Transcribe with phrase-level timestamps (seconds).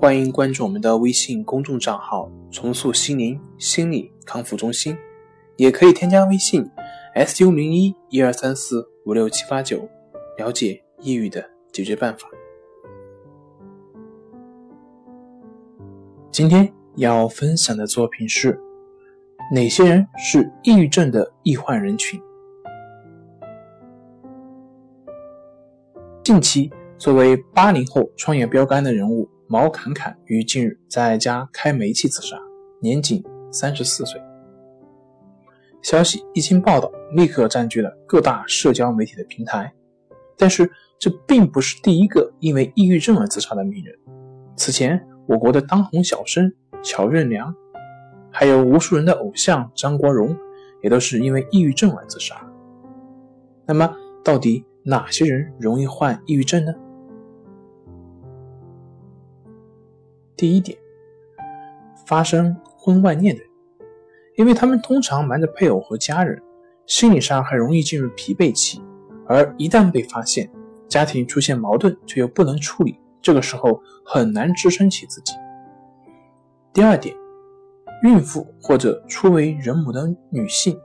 [0.00, 4.96] 欢迎关注我们的微信公众账号“重塑心灵心理康复中心”，
[5.58, 6.64] 也可以添加微信
[7.26, 9.88] “su 零一一二三四五六七八九”，
[10.38, 12.28] 了解抑郁的解决办法。
[16.30, 18.56] 今天要分享的作品是：
[19.52, 22.22] 哪些人是抑郁症的易患人群？
[26.22, 29.28] 近期，作为八零后创业标杆的人物。
[29.50, 32.36] 毛侃侃于近日在家开煤气自杀，
[32.82, 34.20] 年仅三十四岁。
[35.80, 39.72] 消息一经报道，立刻占据了各大社交媒体的平台。
[40.36, 43.94] 但是，这并不是第一个因为抑郁症而自杀的名人。
[44.54, 47.54] 此前，我国的当红小生乔任梁，
[48.30, 50.36] 还有无数人的偶像张国荣，
[50.82, 52.36] 也都是因为抑郁症而自杀。
[53.64, 56.74] 那么，到底哪些人容易患抑郁症呢？
[60.38, 60.78] 第一点，
[62.06, 63.50] 发生婚外恋的人，
[64.36, 66.40] 因为他们通常瞒着配偶和家人，
[66.86, 68.80] 心理上很容易进入疲惫期，
[69.26, 70.48] 而一旦被发现，
[70.86, 75.32] 家庭出现矛盾却又不能处理，这个时候很难支撑起自己。
[76.72, 77.12] 第二点，
[78.04, 80.78] 孕妇或者初为人母的女性，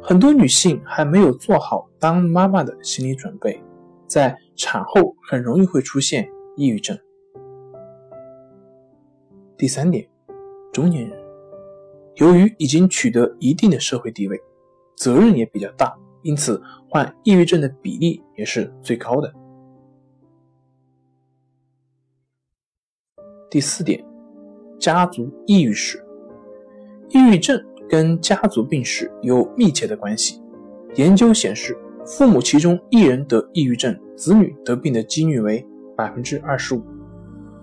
[0.00, 3.60] 很多女性还没有做好当妈妈的心理准备，
[4.06, 6.96] 在产后很容易会出现抑郁症。
[9.58, 10.08] 第三点，
[10.72, 11.18] 中年人
[12.14, 14.40] 由于已经取得一定的社会地位，
[14.96, 15.92] 责任也比较大，
[16.22, 19.34] 因此患抑郁症的比例也是最高的。
[23.50, 24.00] 第四点，
[24.78, 26.00] 家族抑郁史，
[27.08, 30.40] 抑郁症跟家族病史有密切的关系。
[30.94, 35.66] 研究显示，父母其中一人得抑郁症，子女得病的几率为
[35.96, 36.97] 百分之二十五。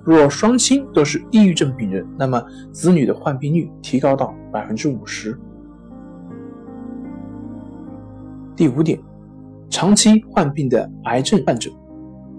[0.06, 2.40] 若双亲都是抑郁症病人，那么
[2.72, 5.36] 子女的患病率提高到百分之五十。
[8.56, 9.00] 第五点，
[9.68, 11.72] 长期患病的癌症患者，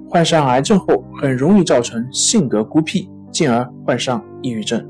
[0.09, 4.87] 患上癌症后很容易造成性格孤僻，进而患上抑郁症，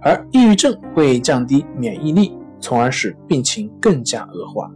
[0.00, 4.70] 而抑郁症会降低免疫力，从而使病情更加恶化。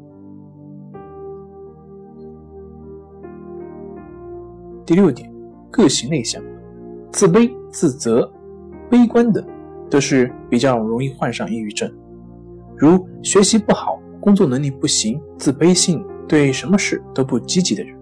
[4.84, 5.32] 第六点，
[5.70, 6.42] 个性内向。
[7.12, 8.30] 自卑、自责、
[8.90, 9.46] 悲观等，
[9.90, 11.92] 都是比较容易患上抑郁症。
[12.76, 17.94] 如学习不好、工作能力不行、自卑性、对什么事都不积极的人。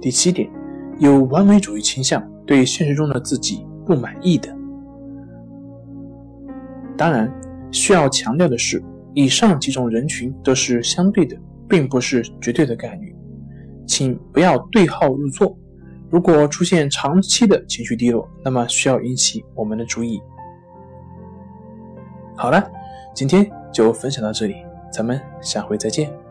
[0.00, 0.48] 第七点，
[0.98, 4.56] 有完美主义倾向、对现实中的自己不满意的。
[6.96, 7.28] 当然，
[7.72, 8.82] 需要强调的是，
[9.14, 11.36] 以上几种人群都是相对的，
[11.68, 13.14] 并不是绝对的概率。
[13.88, 15.58] 请不要对号入座。
[16.10, 20.22] 如果出现长期的情绪低落，那么需要引起我们的注意。
[22.36, 22.70] 好了，
[23.12, 24.54] 今天就分享到这里，
[24.92, 26.27] 咱们下回再见。